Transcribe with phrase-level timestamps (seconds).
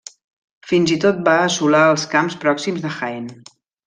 [0.69, 3.29] Fins i tot va assolar els camps pròxims de Jaén.